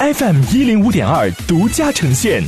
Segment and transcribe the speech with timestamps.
[0.00, 2.40] FM 一零五点二独家呈现。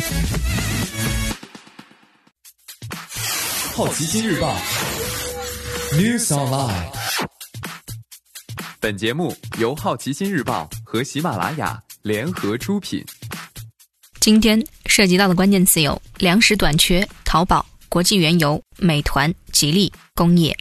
[3.75, 4.57] 好奇心日报
[5.95, 6.93] ，News Online。
[8.79, 13.05] 本节目由好奇心日报和喜马拉雅联合出品。
[14.21, 20.57] 今天涉及到的关键词有：粮食短缺、淘宝、国际原油、美团、吉利、工业。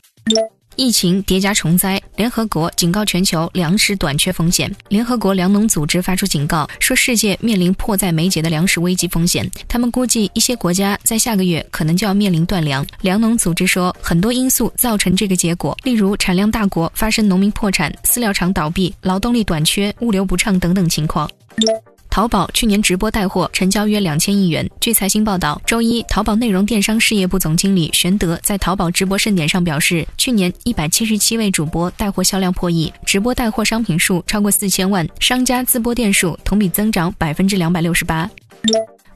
[0.79, 4.73] 疫情叠加重灾，联合国警告全球粮食短缺风险。
[4.87, 9.45] 联合国粮农组织发出警告，说世界面临迫在眉睫的粮食危机风险。
[9.67, 12.85] 他们估计一些国家在下个月可能就要面临断粮。
[13.01, 21.29] 粮农组织说，很多因素造成这个结果，例如产量大国发生农民破产、饲料厂倒闭、劳动力短缺、物流不畅等等情况。
[22.19, 24.69] 淘宝去年直播带货成交约两千亿元。
[24.81, 38.29] 据财新报道，周一，淘宝内容电商事业部总经理玄德在淘宝直播盛典上表示，去年一百七十七位主播带货销量破亿，直播带货商品数超过四千万，商家自播店数同比增长百分之两百六十八。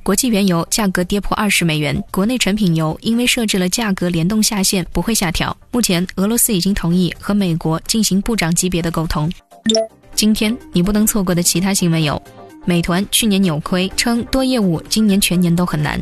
[0.02, 5.53] 国际原油价格跌破二十美元，国内成品油因为设置了价格联动下限，不会下调。
[5.72, 9.30] 目前，俄罗斯已经同意和美国进行部长级别的沟通。
[10.16, 12.22] 今天你不能错过的其他新闻有。
[12.66, 16.02] 美团去年扭亏，称多业务今年全年都很难。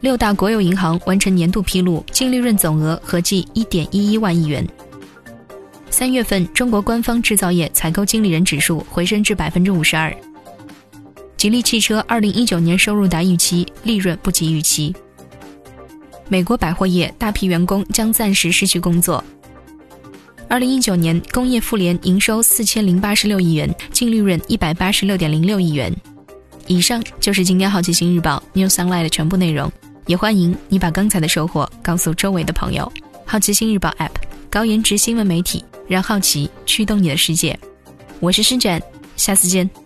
[0.00, 4.66] 六大国有银行完成年度披露，净利润总额合计一点一一万亿元。
[5.88, 10.14] 三月份中国官方制造业采购经理人指数回升至百分之五十二。
[11.36, 14.94] 吉利汽车二零一九年收入达预期，利润不及预期。
[16.28, 19.22] 美国百货业大批员工将暂时失去工作。
[20.48, 25.92] 二零一九年工业妇联营收四千零八十六亿元，净利润一百八十六点零六亿元。
[26.66, 29.70] 以上就是今天好奇心日报 New Sunlight 的全部内容，
[30.06, 32.90] 也欢迎你把刚才的收获告诉周围的朋友。
[33.26, 34.10] 好奇心日报 App
[34.48, 37.58] 高颜值新闻媒体，让好奇驱动你的世界。
[38.20, 38.80] 我是施展，
[39.16, 39.83] 下次见。